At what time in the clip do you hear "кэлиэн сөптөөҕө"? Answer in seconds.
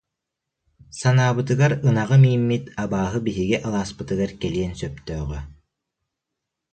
4.41-5.39